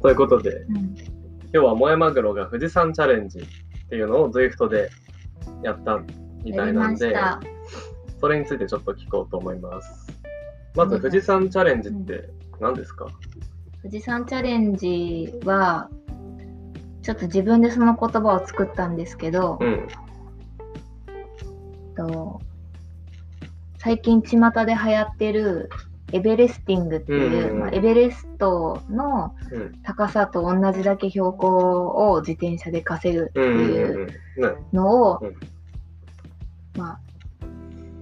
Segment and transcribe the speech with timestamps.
[0.00, 0.94] ということで、うん
[1.52, 3.42] 今日は萌えマグロが富士山チャレンジっ
[3.88, 4.88] ていうのを ZWIFT で
[5.64, 5.98] やった
[6.44, 7.40] みたいなんで、や
[8.20, 10.06] それについてちょっと聞こうと思います。
[10.76, 12.28] まず富士山チャレンジって
[12.60, 13.08] 何ですか、
[13.82, 15.90] 富士山チャレンジは、
[17.02, 19.88] ちょっと自分でその言葉を作ったんですけど、うん。
[21.96, 22.40] と
[23.78, 25.68] 最近巷で流行ってる
[26.12, 29.82] エベレスティングっていう、うんまあ、エベレストのうん。
[29.82, 33.58] 高さと同じだけ標高を自転車で稼ぐってうん。
[33.58, 33.74] うん。
[33.74, 34.08] いう。
[34.72, 35.36] のを、うん
[36.76, 37.00] まあ、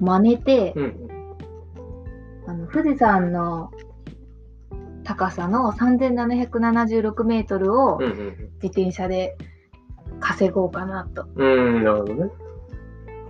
[0.00, 1.08] 真似て、うん。
[2.46, 3.70] あの富士山の
[5.04, 8.02] 高さの3776メートルをうん。
[8.02, 8.36] うん。
[8.62, 9.36] 自転車で
[10.20, 11.27] 稼ごうかなと。
[11.36, 11.84] うん。
[11.84, 12.30] なるほどね。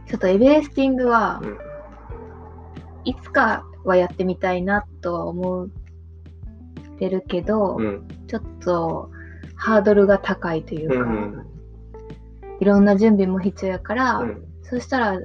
[0.07, 1.59] ちょっとエベレスティングはうん。
[3.05, 5.69] いつかはやってみたいなとは思っ
[6.99, 8.09] てるけど、うん。
[8.27, 9.11] ちょっと
[9.57, 11.47] ハードルが高いというか、うん。
[12.61, 14.45] いろんな準備も必要やから、うん。
[14.63, 15.19] そしたら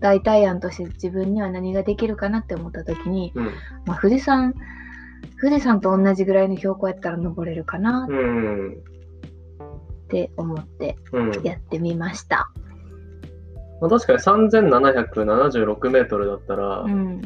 [0.00, 3.44] 代替案として自分には何ができるかなって思った時に、うん。
[3.86, 4.54] まあ、富士山
[5.40, 8.72] 富士山と同じぐらいの標高やったら登れるかなうん。
[8.72, 8.74] っ
[10.08, 11.42] て思ってうん。
[11.42, 12.50] やってみました。
[13.80, 17.20] まあ、確かに3776メートルだったら、うん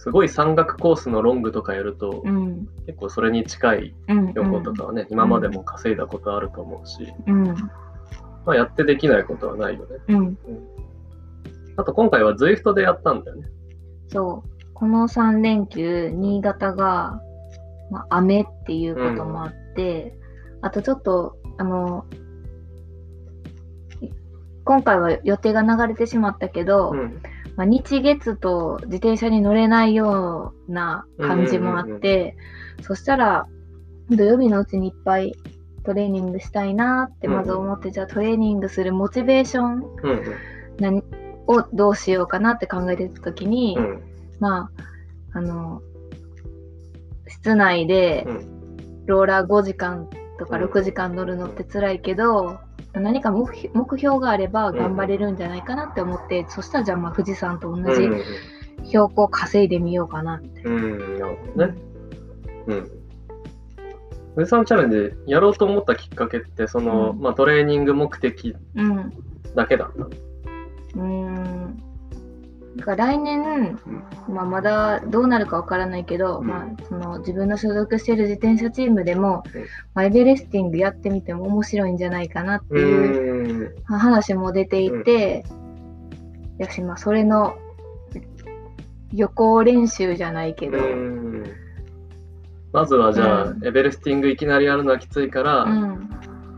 [0.00, 2.66] すごい山岳コースのロングとかやると、うん。
[2.86, 4.28] 結構それに近いうん。
[4.28, 7.44] 標高とかはね、今までも稼いだことあると思うし、うん。
[7.44, 9.96] まあ、やってできないことはないよね。
[10.08, 10.38] うん。
[11.76, 13.48] あと今回は ZWIFT でやったんだよね。
[14.08, 14.72] そう。
[14.72, 17.20] この3連休新潟が、
[17.90, 20.18] まあ、雨っていうこともあって、
[20.62, 22.06] あとちょっとあの
[24.64, 27.22] 今回は予定が流れてしまったけど、うん。
[27.56, 32.36] まあ、日月と自転車に乗れないような感じもあって、
[32.82, 33.46] そしたら
[34.10, 35.34] 土曜日のうちにいっぱい
[35.84, 40.22] トレーニングしたいなってまず思って、じゃあトレーニングするモチベーションうん。
[40.78, 41.02] 何
[41.46, 44.02] をどうしようかなって考えてた時に、うん。
[44.38, 44.70] ま
[45.32, 45.82] ああの
[47.28, 49.06] 室内でうん。
[49.06, 50.08] ローラー5時間
[50.38, 52.58] とかうん6時間乗るのって辛いけど、
[52.92, 58.22] 何か目標があれば頑張れるんじゃないかなって思って、そしたらじゃあまあ富士山と同じうん。
[58.86, 60.62] 標高稼いでみようかなって。
[60.62, 61.18] うん。
[61.18, 61.74] なるほどね。
[62.66, 62.90] うん。
[64.34, 69.12] 富士山チャレンジやろうと思ったきっかけって、その、うんまあトレーニング目的うん。
[69.54, 70.06] だけだったの。
[70.06, 71.59] うーん。
[72.80, 73.78] だから来年、
[74.26, 76.46] まあ、まだどうなるかわからないけど、うん。
[76.46, 79.62] まあ、その自分の所属している自転車チームでも、うん。
[79.94, 85.44] まあ、 Everesting やってみても面白いんじゃないかなっていう話も出ていて、
[86.58, 87.58] やし、まあ、それの
[89.12, 91.44] 予行練習じゃないけど、うん。
[92.72, 93.66] まずはじゃあ、うん。
[93.66, 96.08] Everesting いきなりやるのはきついから、うん。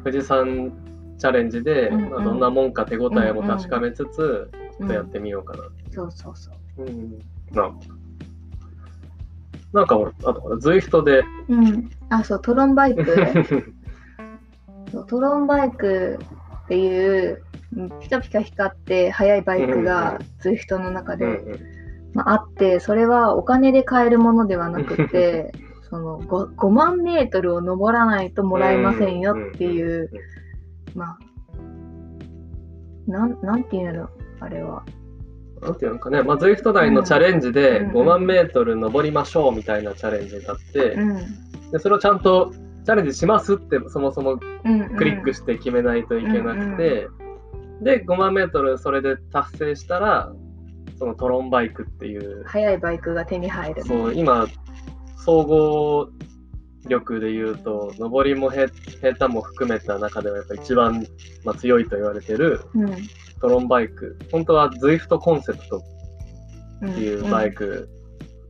[0.04, 0.72] 富士山
[1.18, 2.10] チャレンジで、うんうん。
[2.10, 5.64] まあ、どんなもんか手応えも確かめつつ、うんちょっとやってみようかな。
[5.92, 6.84] そうそうそう。
[6.84, 7.18] うん。
[7.52, 7.68] な。
[9.82, 13.04] んか俺、あと、ズイフトで、うん、あ、そう、トロンバイク。
[15.08, 16.18] トロンバイク
[16.64, 17.42] っていう、
[17.76, 20.18] うんピカピカ光って速いバイクうんうがん。
[20.42, 21.40] ZWIFT の中で、
[22.12, 25.52] まあ、あって、それはお金で買えるものではなくて、
[25.88, 30.10] その 5, 5万メートルを登らないともらえませんよっていう、
[30.94, 31.16] ま
[33.06, 34.08] あ、なん、なんていうの
[34.40, 34.84] あれは。
[35.62, 41.70] なんていうのかね、まあ、ズイフト内のチャレンジでうん5万メートル登りましょうみたいなチャレンジがあって、うん。
[41.70, 42.52] でそれをちゃんと
[42.84, 44.38] チャレンジしますってそもそも。
[44.96, 47.08] クリックして決めないといけなくて、
[47.80, 50.32] で5万メートルそれで達成したら
[50.98, 53.84] そのトロンバイクっていう速いバイクが手に入る。
[53.84, 54.46] そう今
[55.16, 56.08] 総合
[56.88, 61.06] 力で言うと上りも平平坦も含めた中ではやっぱ一番、
[61.44, 62.96] まあ、強いと言われてるうん。
[63.42, 64.16] トロンバイク。
[64.30, 65.82] 本当は ZWIFT コンセプトっ
[66.82, 66.94] うん。
[66.94, 67.88] ていうバイク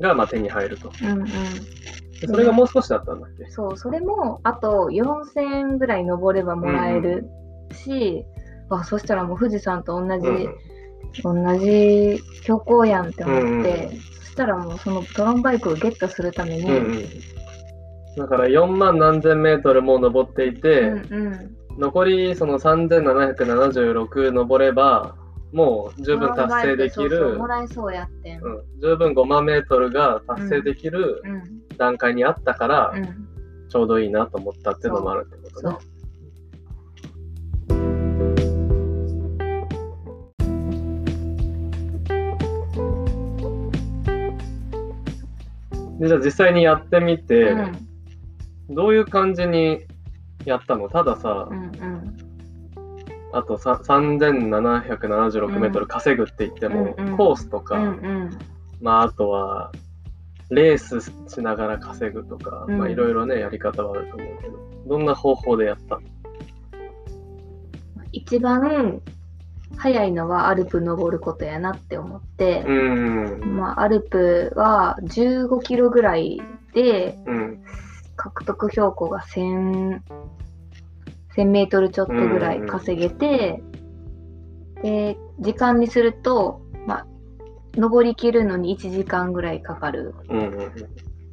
[0.00, 1.24] がまあ手に入ると、うんうん。
[1.24, 7.26] でそれがもう少しだったんだっけ、そう、それもあと4000円ぐらい登ればもらえる
[7.72, 8.24] し、
[8.70, 11.44] あそしたらもう富士山と同じ、うん。
[11.44, 14.00] 同じ標高やんって思って、うんうん。
[14.00, 17.04] そしたらもうそのトロンバイクをゲットするために、うんうん。
[18.16, 25.16] だから4万何千メートルも登っていて、うんうん残りその3776登れば
[25.52, 27.38] もう十分達成できる。
[27.38, 28.42] もらえそうやってん。
[28.42, 31.76] うん、十分5万メートルが達成できるうん。
[31.76, 33.68] 段階にあったから、うん。
[33.68, 35.76] ちょうどいいなと思ったっていうのもあるってことね。
[46.00, 47.56] でじゃあ実際にやってみて、う
[48.70, 48.74] ん。
[48.74, 49.80] どういう感じに
[50.44, 50.88] やったの。
[50.88, 52.16] たださ、うんうん。
[53.32, 57.16] あとさ3776メートル稼ぐって言っても、うんうん。
[57.16, 58.30] コースとか、うんうん。
[58.80, 59.72] まああとは
[60.50, 62.78] レースしながら稼ぐとか、うん。
[62.78, 64.58] まあいろいろねやり方はあると思うけど。
[64.86, 66.02] どんな方法でやったの？
[68.10, 69.00] 一番
[69.76, 73.56] 早いのはアルプ登ることやなって思って、うん。
[73.56, 76.42] まあ、アルプは15キロぐらい
[76.74, 77.41] でうん
[78.22, 80.00] 獲得標高が1000
[81.36, 83.62] 1000メートルちょっとぐらい稼げて、
[84.82, 87.06] で時間にすると、まあ、
[87.74, 90.14] 登りきるのに1時間ぐらいかかる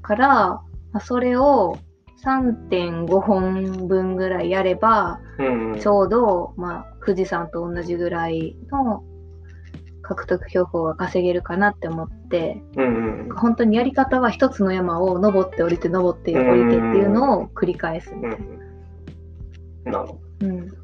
[0.01, 0.63] から、ま
[0.94, 1.77] あ、それを
[2.24, 5.19] 3.5本分ぐらいやれば、
[5.80, 9.03] ちょうど、まあ、富士山と同じぐらいの
[10.10, 18.12] 獲得標高が稼げるかなって思って、うんうん本当にやり方は一つの山を登って降りて登って降りてっていうのを繰り返す。
[18.12, 18.60] うんうん
[19.86, 20.68] なるほうん。
[20.68, 20.76] ど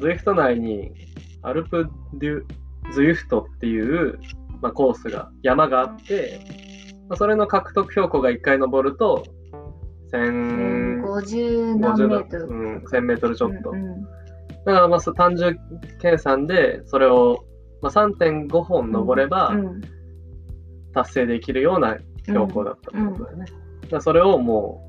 [0.00, 0.92] ズイフト内に
[1.42, 2.42] アルプデュ
[2.92, 4.18] ズイフトっていう、
[4.60, 6.40] まあ、コースが山があって、
[7.08, 9.24] まあ、それの獲得標高が1回登ると
[10.12, 12.46] 1000 50何メートル。
[12.46, 13.70] うん、1000メートルちょっと。
[13.70, 14.18] うん
[14.68, 15.58] だからまあ単純
[15.98, 17.44] 計算でそれを、
[17.82, 19.80] まあ、3.5本登ればうん
[20.94, 23.46] 達成できるような標高だったってことだよね。
[24.00, 24.84] それをも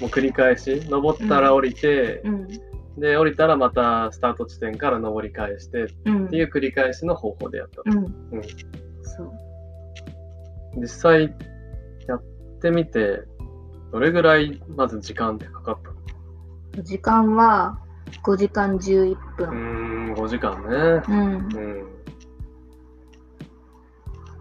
[0.00, 2.48] うもう繰り返し登ったら降りて、うん。
[2.98, 7.82] で降りたらまたスタート地点から登り返してっうんていう繰り返しの方法でやった。
[7.84, 7.98] うん。
[7.98, 8.04] うん。
[9.02, 9.32] そう。
[10.80, 11.34] 実際
[12.08, 12.22] やっ
[12.60, 13.22] てみて
[13.92, 16.82] どれぐらいまず時間ってかかったの？
[16.82, 17.78] 時間は
[18.22, 20.10] 5時間11うー分。
[20.10, 21.02] ん5時間ね。
[21.08, 21.86] うんうん。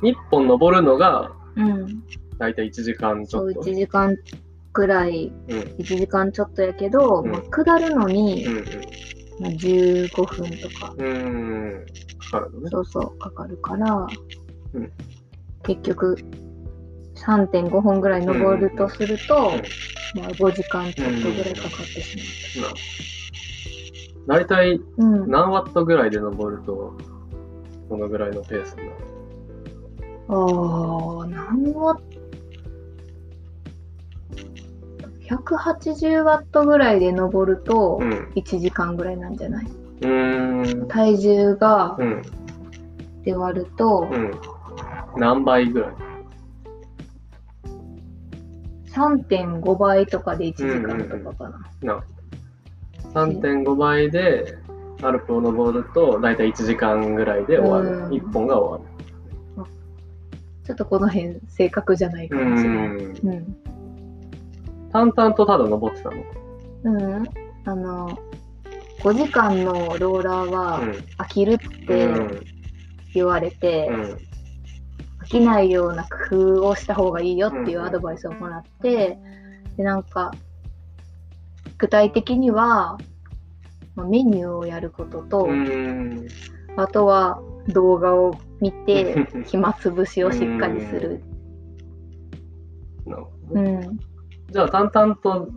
[0.02, 2.04] 1本登るのがうん
[2.38, 3.62] だいたい1時間ちそうょっと。
[3.62, 4.16] 1時間
[4.74, 8.56] くらいうん1時間ちょっとやけど、うんまあ、下るのに、うん
[9.40, 11.06] まあ、15分とかうん。
[11.06, 11.10] う
[11.76, 11.86] ん。
[12.32, 12.70] かかるのね。
[12.72, 14.08] そうそうかかるから、
[14.74, 14.92] うん
[15.64, 16.18] 結局
[17.16, 19.52] 3.5本ぐらい登るとすると、
[20.16, 22.72] まあ、5時間ちょっとぐらいかかってしまう。
[24.28, 26.94] うん、何ワットぐらいで登ると、
[27.90, 28.92] このぐらいのペースになる？
[30.30, 30.34] あ
[31.24, 32.04] あ、何ワット
[35.56, 38.12] ?180 ワットぐらいで登るとうん。
[38.36, 39.66] 1時間ぐらいなんじゃない？
[39.66, 40.88] うーん。
[40.88, 42.22] 体重がうん。
[43.24, 44.32] で割るとうん。
[45.18, 45.94] 何倍ぐらい
[48.92, 51.50] ？3.5倍とかで1時間とかか
[51.82, 51.96] な。
[51.96, 52.04] な
[53.14, 54.58] 3.5倍で
[55.02, 57.98] アルプを登ると大体1時間ぐらいで終わる。
[57.98, 58.92] うん1本が終わ
[60.64, 62.46] ちょっとこの辺正確じゃないかる。
[62.46, 62.88] もしれない。
[62.88, 63.30] うん。
[63.30, 63.56] うん。
[64.92, 66.24] 淡々とただ登ってたの。
[66.84, 67.24] うん。
[67.66, 68.20] あの、
[69.00, 70.90] 5時間のローラーはうん。
[71.18, 72.42] 飽きるってうん。
[73.14, 74.02] 言われて、うん。
[75.24, 79.18] 飽きないような工夫をした方がいいよっていうアドバイスをもらって、
[79.78, 80.32] で、なんか、
[81.82, 83.00] 具体的には、
[83.96, 86.28] まあメニューをやることと、うん。
[86.78, 91.24] あとは動画を見て、 暇つぶしをしっかりする。
[94.52, 95.50] じゃあ淡々と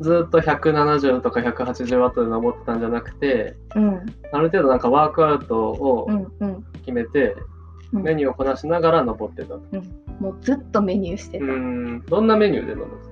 [0.00, 4.00] ずっと170とか180ワットで登ってたんじゃなくて、うん。
[4.32, 6.26] ある程度なんかワークアウトをうん。
[6.40, 6.64] うん。
[6.80, 7.34] 決めて、
[7.92, 9.60] うんメニューをこなしながら登ってたと。
[10.18, 11.44] もうずっとメニューしてた。
[11.44, 12.02] ううんん。
[12.02, 13.06] どんなメニューで登って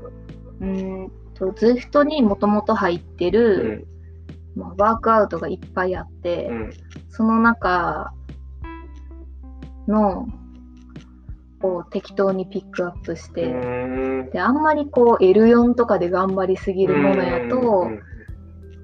[0.64, 3.86] ーんと、ズイフトにもともと入ってたる、
[4.56, 6.72] まあ、ワークアウトがいっぱいあって、うん。
[7.08, 8.12] その中
[9.86, 10.26] の
[11.62, 14.30] を適当にピックアップしうて、ん。
[14.30, 18.00] であんまりこう L4 とかで頑張りすぎるものやと、うん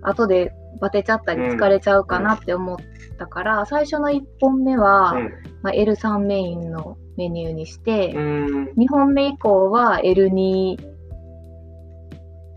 [0.02, 2.76] 後でバテちゃったり疲れちゃうかなって思っ
[3.18, 5.14] たから、最初の1本目は、
[5.62, 8.64] まあ、L3 メインのメニューにして、うん。
[8.78, 10.76] 2本目以降は L2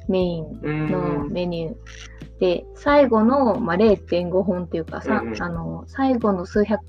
[0.10, 0.92] メインうん。
[0.92, 1.76] のメニュー
[2.40, 6.82] で、最後の、まあ、0.5本っていうかさ、うんうんあの最後の数百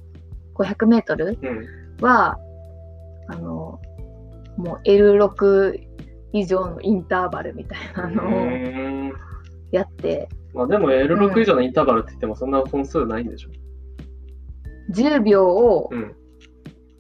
[0.55, 2.05] 500メートルうん。
[2.05, 2.39] は
[3.29, 3.81] あの
[4.57, 5.81] もう L6
[6.33, 9.13] 以上のインターバルみたいなのをうん
[9.71, 13.51] やって、まあでも L6 以上のインターバルって言ってもそんな本数ないんでしょ
[14.93, 16.15] ？10秒をうん。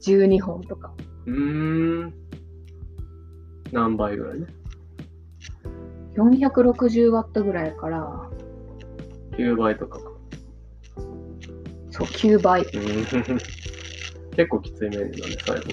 [0.06, 0.92] 12本とか、
[1.26, 2.12] うーん。
[3.72, 4.46] 何倍ぐらいね？
[6.16, 8.28] 460ワットぐらいやから、
[9.32, 10.10] 9倍とかか。
[11.90, 12.62] そう、9倍。
[12.62, 13.38] うん
[14.36, 15.64] 結構きついメニューだね、最後。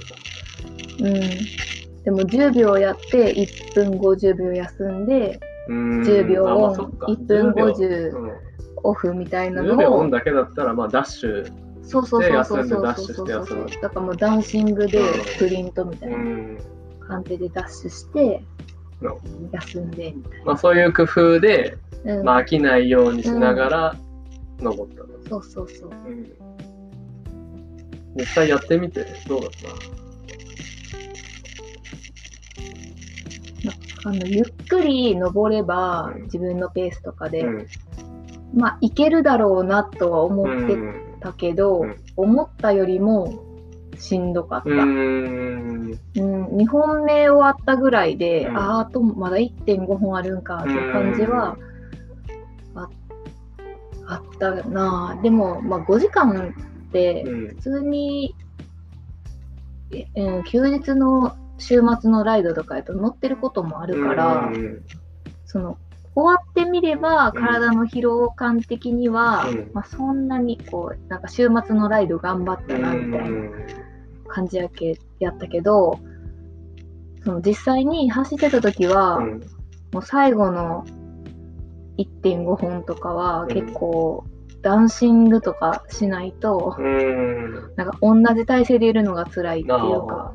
[1.00, 1.72] うん。
[2.04, 8.32] でも10秒やって1分50秒休んでうん10秒あまあオンそっか1分10秒50うん
[8.84, 11.46] オフみたいな10秒のをオンだけだったら、まあ、ダッシュ。
[11.84, 15.02] そうそうそうそうそうで休んでダッシュそうして休むだからもうダンシングで
[15.40, 16.58] プリントみたいうなん
[17.08, 18.44] 感じでダッシュして
[19.02, 19.22] なるほ
[19.54, 22.26] 休んでみたいまあ、そういう工夫で、な、うん。
[22.26, 23.96] まあ、飽きないようにしながら
[24.60, 25.08] 登ったの。
[25.28, 25.90] そうそうそう。
[25.90, 26.32] うん。
[28.16, 29.52] 実際やってみてどうだっ
[34.04, 34.10] た？
[34.10, 36.24] あのゆっくり登ればうん。
[36.24, 37.68] 自分のペースとかで、うん。
[38.54, 41.96] まあいけるだろうなとは思ってうんたけど、うん。
[42.18, 43.44] 思ったよりも
[44.02, 45.92] しんどかった、ううん。
[45.92, 48.58] ん2本目終わったぐらいで、うん。
[48.58, 51.58] あーあとまだ1.5本あるんかっていう感じは
[52.76, 52.90] あ
[54.08, 55.16] あったな。
[55.20, 56.54] あでも、まあ、5時間
[56.90, 57.48] ってうん。
[57.50, 58.36] 普通に、
[59.92, 64.84] えうん休日の週末のライドとかやと乗ってることもあるから、うん。
[65.46, 65.78] その
[66.14, 69.72] 終わってみれば体の疲労感的には、うん。
[69.74, 73.50] まあ、そんなにこうなんか週末のライド頑張ったなみたいな
[74.32, 76.00] 感じやけやったけど
[77.24, 79.40] その実際に走ってた時は、うん。
[79.92, 80.86] もう最後の
[81.98, 83.48] 1.5本とかはうん。
[83.50, 84.26] 結構
[84.62, 87.74] ダンシングとかしないと、うん。
[87.76, 90.34] なんか同じ体勢でいるのが辛いっていうか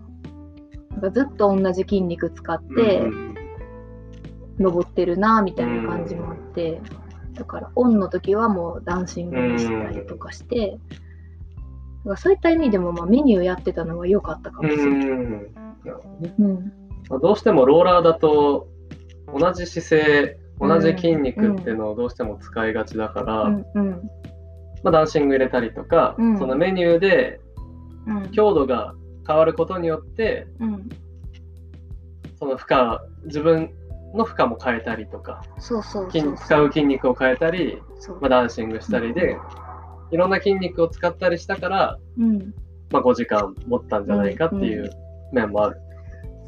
[0.90, 3.34] なんかずっと同じ筋肉使って、うん。
[4.58, 6.80] 登ってるなみたいな感じもあって、
[7.34, 11.05] だからオンの時はもうダンシングにしたりとかして、だ
[12.10, 15.08] からそういった意味でもまあメニューやってたのは良かったかもしれない。
[16.38, 16.72] うん。
[17.08, 18.68] まあどうしてもローラーだと
[19.32, 23.90] 同じ姿勢同じ筋肉っていうのをどうしても使いがちだから、うんうん
[24.82, 26.38] まあ、ダンシング入れたりとか、うん。
[26.38, 27.40] そのメニューで
[28.06, 28.30] うん。
[28.30, 28.94] 強度が
[29.26, 30.88] 変わることによってうん。
[32.38, 33.70] その負荷自分
[34.14, 36.36] の負荷も変えたりとかそうそう筋そう。
[36.36, 38.20] 使う筋肉を変えたり、そう。
[38.20, 39.36] まあ、ダンシングしたりで、
[40.10, 42.54] いろんな筋肉を使ったりしたから、うん。
[42.90, 44.90] まあ、5時間持ったんじゃないかっていう
[45.32, 45.80] 面もある。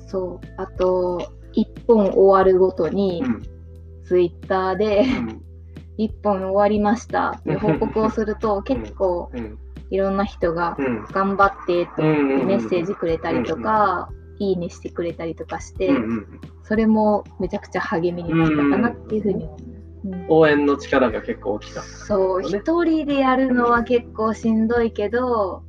[0.07, 0.47] そう。
[0.57, 3.43] あと1本終わるごとにうん。
[4.05, 5.43] ツイッターでうん。
[5.99, 9.59] 1本終わりましたっていう報告をすると結構うん。
[9.91, 11.05] いろんな人がうん。
[11.11, 16.27] 頑張ってとうんメッセージくれたりとか、いいねしてくれたりとかして、うんうん
[16.63, 19.59] それもめちゃくちゃ励みになったかなっていうふうに思う。
[19.73, 19.78] うん
[20.29, 21.89] 応援の力が結構大きかった。
[21.89, 22.49] そう、ね。
[22.49, 25.63] 一人でやるのは結構しんどいけど、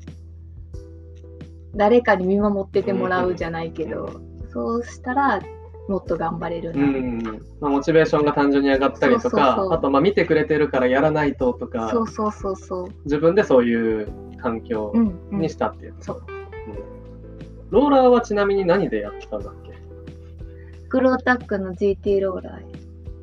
[1.76, 5.42] 誰かに見守っててもらうじゃないけど、そうしたら
[5.88, 6.84] もっと頑張れるうな。
[6.86, 7.24] ん。
[7.62, 12.88] まあ、モチベーションが単純に上がったりとかあとまあ見てくれてるからやらないととかそうそうそうそう。
[13.06, 14.08] 自分でそういう
[14.42, 15.40] 環境うん、うん。
[15.42, 16.24] にしたっていう、そう。
[16.28, 17.70] うん。
[17.70, 19.70] ローラーはちなみに何でやってたんだっけ？
[20.90, 22.64] グロータックの GT ローラー、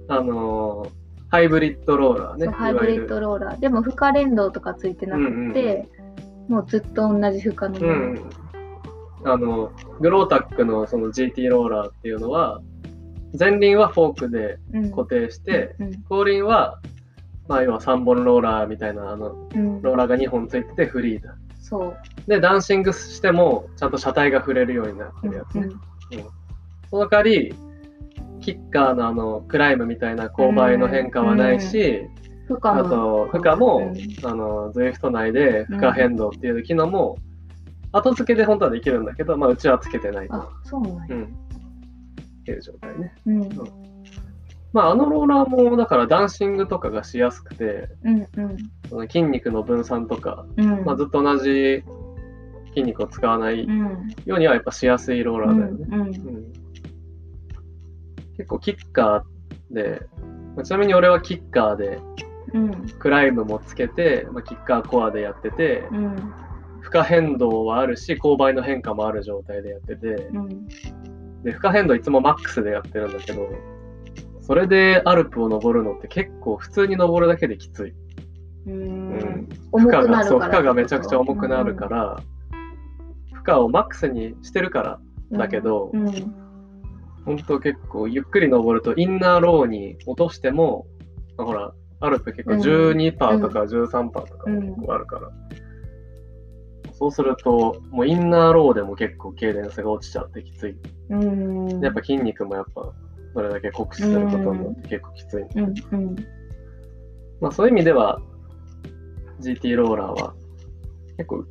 [0.09, 1.06] あのー
[1.37, 3.61] ハイブリッドローラーねハイブリッドローラー。
[3.61, 5.87] でも負荷連動とかついてなくて、
[6.49, 7.87] もうずっと同じ負荷の。
[7.87, 8.31] うん
[9.25, 12.61] あのグロータックのその GT ローラーっていうのは
[13.37, 14.91] 前輪はフォークでうん。
[14.93, 16.81] 固定して、うん後輪は
[17.49, 21.35] まあ要は3本ローラーみたいなあのうん、ローラーが2本ついててフリーだ。
[21.61, 21.97] そう。
[22.29, 25.63] で、ダンシングしても、ちゃんと車体が触れるようになってるやつね。
[25.63, 25.81] うん。
[26.89, 27.55] その代わり、
[28.41, 32.09] キッカーのあの、クライムみたいな勾配の変化はないし、
[32.49, 32.89] あ負荷も。
[32.89, 37.17] と、負荷も、うんあの、ZWIFT 内で負荷変動っていう機能も、
[37.93, 40.35] 後付けで本当はできるんだけど、まあ、うちはつけてないと。
[40.35, 41.17] あ、そうなんや。
[41.17, 41.25] うん。
[41.25, 41.29] っ
[42.45, 43.13] ていう状態ね。
[43.27, 43.49] うん。
[44.73, 48.17] まあ、あのローラーも、だからダンシングとかがしやすくて、うん。
[48.19, 48.57] うん。
[48.89, 50.85] その筋肉の分散とか、うん。
[50.85, 51.83] まあ、ずっと同じ
[52.69, 54.09] 筋肉を使わないうん。
[54.25, 55.87] ようにはやっぱしやすいローラーだよね。
[55.91, 56.01] うん。
[56.01, 56.66] うん
[58.37, 60.03] 結構キッカーで、
[60.55, 62.01] まあちなみに俺はキッカーで
[62.55, 62.89] うん。
[62.99, 66.17] クライムもつけて、まあ、キッカーコアでやってて、うん。
[66.81, 70.69] 負荷変動はあるし、勾配の変化もある状態でやってて、うん。
[71.43, 73.49] で、負荷変動いつもマックスでやってるんだけど、
[74.41, 77.95] それでアルプを登るのって結構普通に登るだけできつい。
[78.67, 79.49] うん。
[79.73, 80.41] 負重荷が、そう。
[80.41, 82.21] 負荷がめちゃくちゃ重くなるから、
[83.33, 85.01] 負荷をマックスにしてるから
[85.33, 86.46] だけど、うん。
[87.27, 90.87] 本当結構ゆっくり登るとインナーローに落としても、
[91.37, 95.31] まあほら、アルプ結構12%とか13%とかも結構あるから、
[96.93, 100.77] そうすると、もうインナーローでも結構軽電性が落ちちゃってきつい。
[101.11, 101.81] うん。
[101.81, 102.93] やっぱ筋肉もやっぱ、
[103.35, 105.43] それだけ酷使することによって結構きつい。
[105.43, 105.65] うん。
[105.65, 106.17] うん。
[107.41, 108.21] まあそういう意味では、
[109.41, 110.35] GT ローラーは
[111.17, 111.45] 結構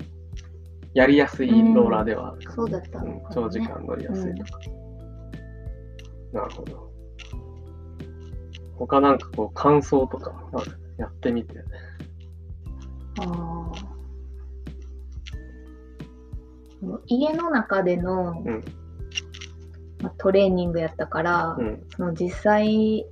[0.94, 4.60] やりやすいローラーではあるかもそうだったねうん長時間乗りやすいとか。
[6.36, 6.92] なるほど。
[8.78, 11.56] 他なんかこう感想とかあるやってみて。
[13.20, 13.26] あー
[16.86, 18.64] もう家の中での、うん
[20.02, 21.84] まあ、トレーニングやったから、うん。
[21.96, 23.06] その実際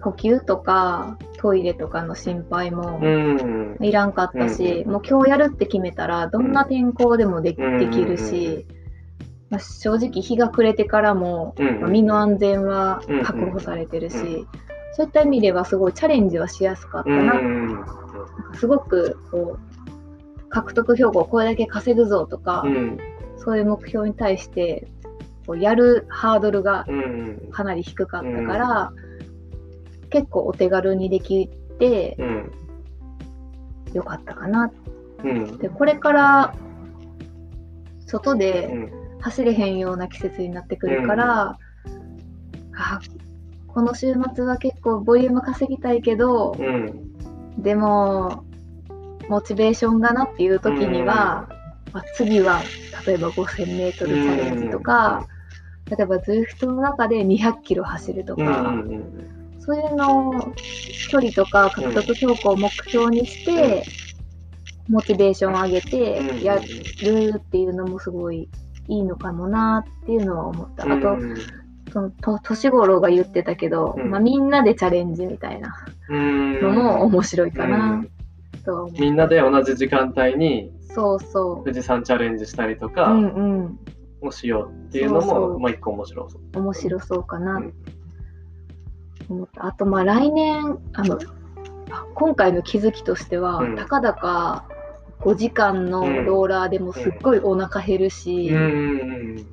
[0.00, 3.76] 呼吸とかトイレとかの心配もうん。
[3.80, 8.64] いらんかったし、うんもう今日やるって決めたらどんな天候でもで,、うんできるし、
[9.52, 14.46] まあ、正直日が暮れてからも、うんまあ身の安全は確保されてるし、うん
[14.94, 17.84] そういった意味ではすごいチャレンジはしやすかったうな、ん。
[18.54, 22.98] すごくこう獲得標高これだけ稼ぐぞとか、うん。
[23.38, 24.86] そういう目標に対して
[25.46, 27.48] こうやるハードルがうん。
[27.50, 28.92] かなり低かったから、
[30.10, 32.52] 結構お手軽にできてうん。
[33.94, 34.70] よかったかな
[35.24, 35.56] うん。
[35.56, 36.54] でこれから
[38.06, 39.01] 外うでん。
[39.22, 41.58] 走れへんような季節になってくるから、
[42.76, 43.00] あ
[43.68, 47.62] この週末は結構ボリューム稼ぎたいけど、うん。
[47.62, 48.44] でも
[49.28, 51.48] モチベーションがなっていう時には、
[51.92, 52.62] まあ、次は
[53.06, 55.26] 例えば 5000m チャレンジとか、
[55.88, 58.46] 例えば ZWIFT の中で200キロ走るとうん。
[58.46, 59.60] か、うん。
[59.60, 60.32] そういうのを
[61.10, 63.84] 距離とか獲得標高を目標にして、
[64.88, 68.48] モチベーションを上げてやるっていうのもすごい
[68.88, 70.84] いいのかもなっていうのは思った。
[70.84, 71.16] あと、
[71.92, 75.74] そのと年頃が言ってたけど、うんまあ、みんなでチャレンジみたいな
[76.08, 76.60] うん。
[76.60, 78.08] のも面白いかうなん
[78.64, 78.92] とう。
[78.92, 82.90] みんなで同じ時間帯にそうそ富士山チャレンジしたりとう。
[82.90, 83.78] かうんうん。
[84.22, 86.58] もしようっていうのも、まあ一個面白そう。
[86.60, 87.74] 面白そうかなうん
[89.28, 89.66] 思った。
[89.66, 91.18] あと、まあ来年、あの、
[91.90, 94.66] あ今回の気づきとしては、うんたかだか
[95.22, 99.46] 5時間のローラーでもすっごいお腹減るし、うん。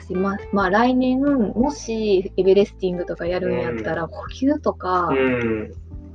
[0.00, 5.72] 私ままあ来年、もし Everesting とかやるんやったら、補給とか、うん。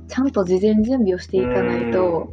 [0.08, 2.32] ちゃんと事前準備をしていかないと、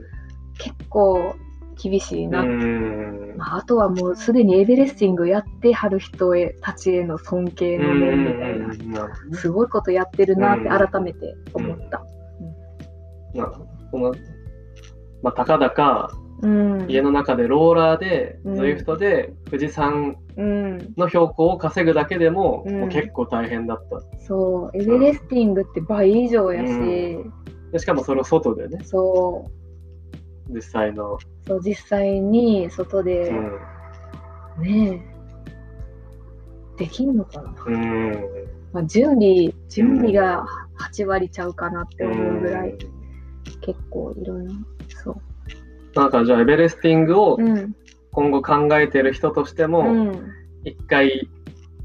[0.58, 1.36] 結構
[1.82, 2.42] 厳しいな。
[2.42, 3.36] うん。
[3.38, 9.16] まあ、あとはもうすでに Everesting やってはる人へたちへの尊敬の念みたいな。
[9.36, 10.88] すごいことやってるなってうん。
[10.88, 12.06] 改めて思った。
[13.34, 13.75] なるほど。
[13.96, 14.14] その、
[15.24, 16.86] まあ、たかだか、うん。
[16.90, 20.78] 家の中でローラーで、うん ZWIFT で富士山うん。
[20.98, 24.02] の標高を稼ぐだけでも、うんもう結構大変だった。
[24.26, 27.32] そう、エベレスティングって倍以上やし、う
[27.72, 29.46] でしかもそれを外でね、そ
[30.50, 31.14] 実際の。
[31.14, 33.60] う、そう実際に外で、うん。
[34.62, 35.02] ね
[36.78, 37.56] え、できんのかな。
[37.66, 38.12] うん。
[38.74, 40.46] まあ、準備、準備が
[40.78, 42.78] 8割ちゃうかなって思うぐらい、
[43.66, 44.54] 結構いろんな、
[45.04, 45.16] そう。
[45.96, 47.76] なんかじゃあエベレスティングをうん。
[48.12, 50.32] 今後考えてる人としてうも、ん。
[50.64, 51.30] 一回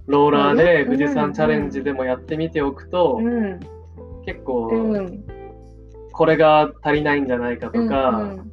[0.07, 3.59] ローラーで富士うん山チャレンジでもやってみておくと、うん。
[4.27, 5.25] 結構うん。
[6.13, 8.53] これが足りないんじゃないかとか、うん。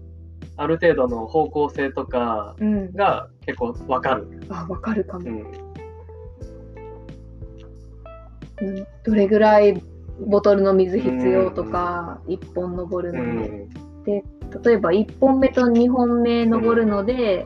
[0.56, 2.92] ある程度の方向性とかうん。
[2.94, 4.28] が結構わかる。
[4.50, 5.30] あ、わかるかもう。
[5.30, 5.42] ん
[8.60, 9.80] うんどれぐらい
[10.26, 13.44] ボトルの水必要とか、1本登るうの
[14.04, 14.64] で、ん。
[14.64, 17.46] 例えば1本目と2本目登るので、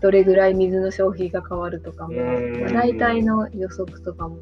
[0.00, 2.14] どれぐらい水の消費が変わるとかも、
[2.72, 4.38] 大体の予測とかも、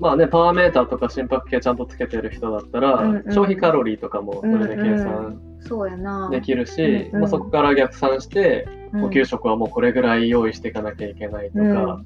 [0.00, 3.22] まあね、パワーメーターとか心拍計ちゃんとつけてる人だったら、うんうん。
[3.24, 6.28] 消費カロリーとかもそれで計算そうやな。
[6.30, 7.20] できるし、うんうん。
[7.20, 9.00] まあ、そこから逆算して、うん。
[9.02, 12.02] 補給食はもうこれぐらい用意していかなきゃいけないとか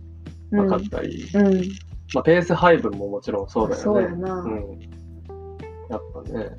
[0.53, 0.69] うん。
[0.69, 1.63] 分かったり、うん、うん
[2.15, 4.29] まあ、ペース配分ももちろんそうだそうよね。
[4.29, 4.41] やな。
[4.41, 4.79] うん、
[5.91, 6.57] やっぱね、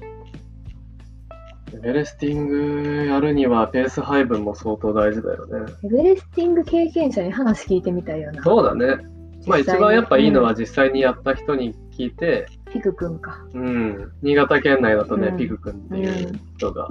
[1.74, 5.74] エベレスティングやるにはペース配分も相当大事だよね。
[5.84, 8.44] エベレスティング経験者に話聞いてみたいよな。
[8.44, 9.04] そうだね。
[9.48, 13.46] まあ一番やっぱいいのは実際にやった人に聞いて、ピグ君か。
[13.54, 16.90] うん、新潟県内だとね、うんピグ君っていう人が、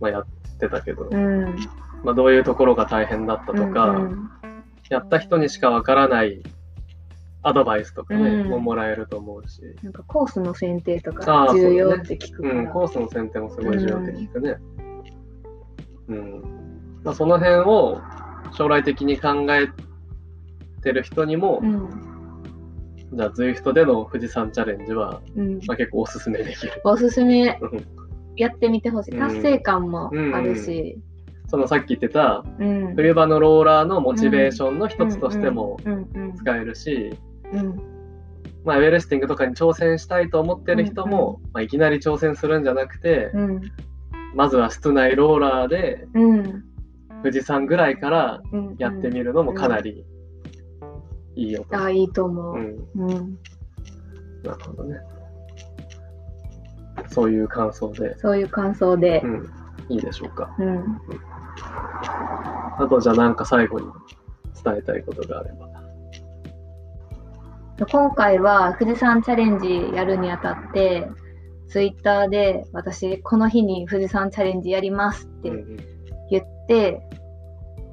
[0.00, 0.26] まあ、やっ
[0.58, 1.56] てたけど、うん。
[2.02, 4.30] まあ、どういうところが大変だったとか、うん
[4.88, 6.42] やった人にしかわからない
[7.42, 12.54] アドバイスとかね、うんももらえると思うし、なんかコースの選定とあかー重要って聞くから。
[12.54, 14.56] うん、コースの選定もすごい重要って聞くね。
[16.08, 16.42] うん。
[17.02, 18.00] まあ、その辺を
[18.52, 19.68] 将来的に考え
[20.82, 21.88] てる人にも、うん。
[23.12, 25.60] じゃあ ZWIFT での富士山チャレンジは、うん。
[25.66, 26.72] まあ、結構おすすめできる。
[26.84, 27.84] おすすめうん
[28.36, 29.14] やってみてほしい。
[29.14, 30.98] うん達成感もあるし。
[31.46, 32.94] そのさっき言ってたうん。
[32.94, 35.78] 冬場のローラーのモチベーションの一つとしても
[36.36, 37.12] 使えるし、
[37.52, 37.80] うん。
[38.64, 43.60] まあ、ウェルスティングとかに挑戦したいと思ってる人も、まあ、いきなり挑戦するんじゃなくて、うん。
[44.34, 46.64] まずは室内ローラーでうん。
[47.22, 48.76] 富士山ぐらいからうん。
[48.78, 50.04] やってみるのもかなり
[51.36, 51.76] いいよと。
[51.76, 52.58] ああ、いいと思うう。
[52.58, 53.38] ん、うん。
[54.42, 54.96] なるほどね。
[57.08, 59.26] そういう感想で、そういう感想でう。
[59.26, 59.48] ん、
[59.88, 60.54] いいでしょうか。
[60.58, 60.84] うん。
[62.78, 63.86] あと、じゃあなんか最後に
[64.62, 65.79] 伝えたいことがあれば。
[67.88, 71.08] 今回は富士山チャレンジやるにあたって、
[71.68, 75.50] ツイッターで私、この日に富士山チャレンジやりますって
[76.30, 77.00] 言って、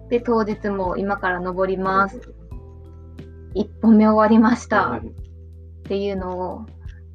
[0.10, 2.19] で、当日も今から登ります。
[3.56, 5.02] 1本目終わりましたっ
[5.84, 6.65] ていうのを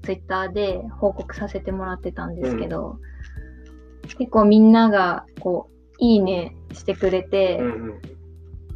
[0.03, 2.99] ツイッターで報告させてもらってたんですけど、
[4.17, 7.61] 結構みんながこう、いいねしてくれて、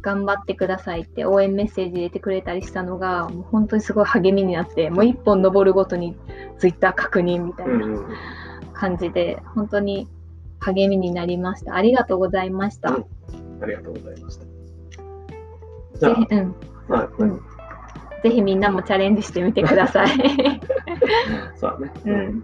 [0.07, 6.15] 頑張ってくださいって応援メッセージ入れてくれたりしたのが、もう本当にすごい励みになって、もう1本登るごとに
[6.59, 8.07] ツイッター確認みたいな
[8.71, 10.07] 感じで、本当に
[10.59, 11.75] 励みになりました。
[11.75, 12.91] ありがとうございました。
[12.91, 13.05] うん
[13.59, 14.45] ありがとうございました。
[15.99, 16.55] じゃぜひ、うん、
[16.89, 17.41] あ、はい、うん
[18.23, 20.07] ぜひみんなもチャレンジしてみてください。
[21.57, 21.91] そうだね。
[22.05, 22.43] うん、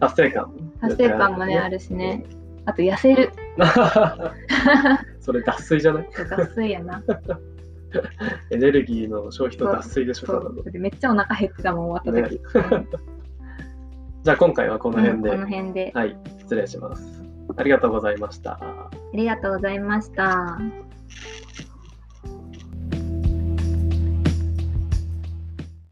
[0.00, 0.54] 達成感。
[0.80, 2.24] 達成感もね、あるしね。
[2.64, 3.32] あと痩せる。
[5.24, 6.08] それ脱水じゃない？
[6.28, 7.02] 脱水やな。
[8.50, 10.64] エネルギーの消費と脱水でしょ、そう。
[10.74, 12.40] めっちゃお腹減ってたもん、終わった時。
[14.24, 15.92] じゃあ今回はこの辺で、うんこの辺で。
[15.94, 17.22] はい、失礼します。
[17.56, 18.58] ありがとうございました。
[18.60, 20.58] ありがとうございました。